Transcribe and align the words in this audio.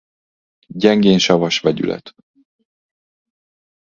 Gyengén 0.67 1.19
savas 1.19 1.59
vegyület. 1.61 2.15